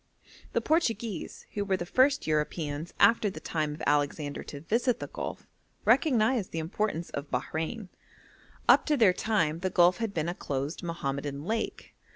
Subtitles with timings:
[0.53, 5.05] The Portuguese, who were the first Europeans after the time of Alexander to visit the
[5.05, 5.45] Gulf,
[5.85, 7.87] recognised the importance of Bahrein.
[8.67, 11.93] Up to their time the Gulf had been a closed Mohammedan lake.